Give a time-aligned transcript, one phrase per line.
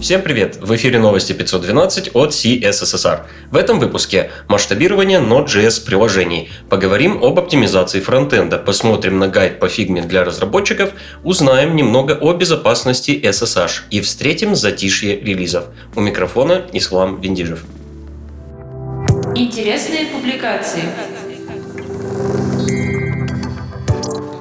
[0.00, 0.58] Всем привет!
[0.60, 3.20] В эфире новости 512 от CSSSR.
[3.50, 6.50] В этом выпуске масштабирование Node.js приложений.
[6.68, 10.90] Поговорим об оптимизации фронтенда, посмотрим на гайд по Figma для разработчиков,
[11.22, 15.64] узнаем немного о безопасности SSH и встретим затишье релизов.
[15.94, 17.64] У микрофона Ислам Виндижев.
[19.34, 20.82] Интересные публикации.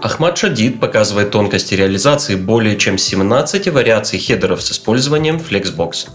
[0.03, 6.09] Ахмад Шадид показывает тонкости реализации более чем 17 вариаций хедеров с использованием Flexbox.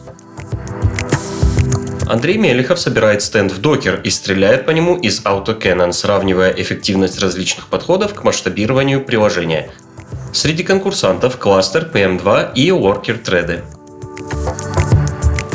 [2.07, 7.69] Андрей Мелехов собирает стенд в Docker и стреляет по нему из AutoCannon, сравнивая эффективность различных
[7.69, 9.71] подходов к масштабированию приложения.
[10.35, 13.78] Среди конкурсантов кластер PM2 и Worker Thread.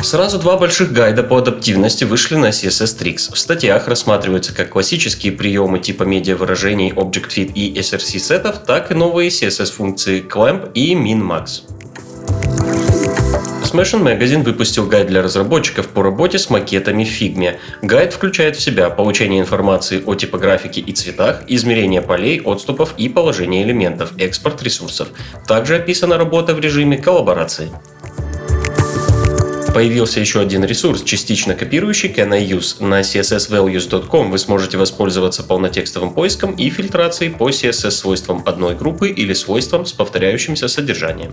[0.04, 3.32] Сразу два больших гайда по адаптивности вышли на CSS Tricks.
[3.32, 9.30] В статьях рассматриваются как классические приемы типа медиа-выражений Object-Fit и SRC сетов, так и новые
[9.30, 11.62] CSS-функции Clamp и Min-Max.
[13.64, 17.56] Smashing Magazine выпустил гайд для разработчиков по работе с макетами в Figma.
[17.80, 23.64] Гайд включает в себя получение информации о типографике и цветах, измерение полей, отступов и положение
[23.64, 25.08] элементов, экспорт ресурсов.
[25.48, 27.70] Также описана работа в режиме коллаборации.
[29.74, 32.76] Появился еще один ресурс, частично копирующий Use.
[32.80, 39.84] На cssvalues.com вы сможете воспользоваться полнотекстовым поиском и фильтрацией по CSS-свойствам одной группы или свойствам
[39.84, 41.32] с повторяющимся содержанием.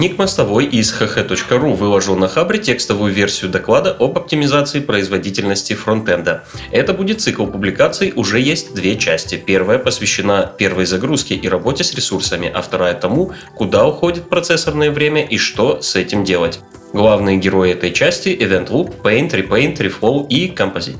[0.00, 6.44] Ник Мостовой из hh.ru выложил на Хабре текстовую версию доклада об оптимизации производительности фронтенда.
[6.70, 9.36] Это будет цикл публикаций, уже есть две части.
[9.36, 15.22] Первая посвящена первой загрузке и работе с ресурсами, а вторая тому, куда уходит процессорное время
[15.22, 16.60] и что с этим делать.
[16.94, 20.96] Главные герои этой части— Event Loop, Paint, Repaint, Reflow и Composite.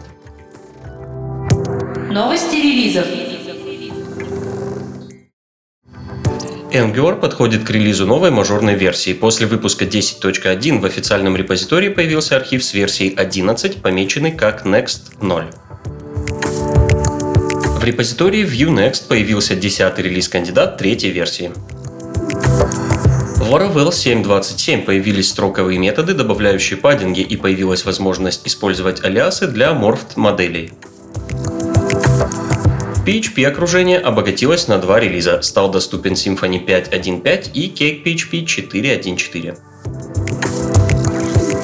[2.12, 3.19] Новости релизов.
[6.72, 9.12] Angular подходит к релизу новой мажорной версии.
[9.12, 15.46] После выпуска 10.1 в официальном репозитории появился архив с версией 11, помеченный как Next 0.
[17.80, 21.50] В репозитории Vue.next появился 10 релиз-кандидат третьей версии.
[23.36, 30.14] В Laravel 7.27 появились строковые методы, добавляющие паддинги, и появилась возможность использовать алиасы для morphed
[33.06, 35.40] PHP окружение обогатилось на два релиза.
[35.42, 39.56] Стал доступен Symfony 5.1.5 и Cake PHP 4.1.4.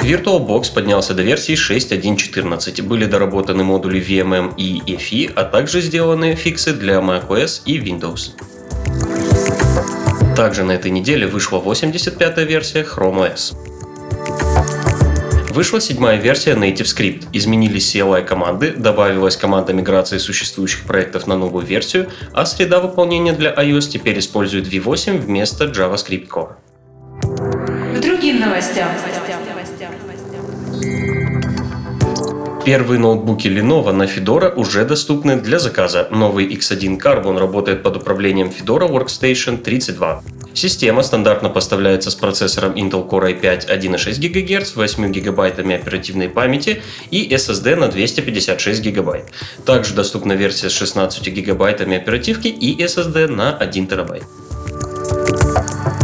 [0.02, 2.82] VirtualBox поднялся до версии 6.1.14.
[2.82, 8.30] Были доработаны модули VMM и EFI, а также сделаны фиксы для macOS и Windows.
[10.36, 13.75] Также на этой неделе вышла 85-я версия Chrome OS.
[15.56, 17.28] Вышла седьмая версия NativeScript.
[17.32, 23.54] Изменились CLI команды, добавилась команда миграции существующих проектов на новую версию, а среда выполнения для
[23.54, 26.56] iOS теперь использует V8 вместо JavaScript Core.
[27.96, 28.86] К другим новостям.
[32.66, 36.06] Первые ноутбуки Lenovo на Fedora уже доступны для заказа.
[36.10, 40.22] Новый X1 Carbon работает под управлением Fedora Workstation 32.
[40.56, 47.28] Система стандартно поставляется с процессором Intel Core i5 1,6 ГГц, 8 ГБ оперативной памяти и
[47.28, 49.26] SSD на 256 ГБ.
[49.66, 54.24] Также доступна версия с 16 ГБ оперативки и SSD на 1 ТБ.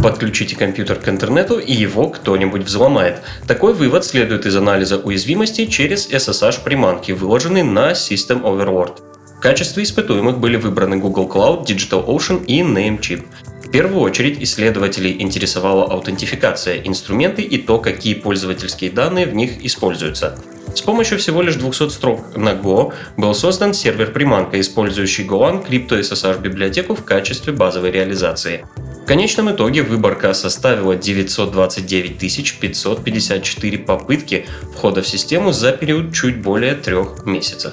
[0.02, 3.22] Подключите компьютер к интернету и его кто-нибудь взломает.
[3.48, 8.98] Такой вывод следует из анализа уязвимостей через SSH-приманки, выложенные на System Overlord.
[9.38, 13.24] В качестве испытуемых были выбраны Google Cloud, DigitalOcean и Namecheap.
[13.72, 20.38] Первую очередь исследователей интересовала аутентификация, инструменты и то, какие пользовательские данные в них используются.
[20.75, 26.94] С помощью всего лишь 200 строк на Go был создан сервер-приманка, использующий Golang CryptoSSH библиотеку
[26.94, 28.66] в качестве базовой реализации.
[28.77, 36.75] В конечном итоге выборка составила 929 554 попытки входа в систему за период чуть более
[36.75, 37.72] трех месяцев.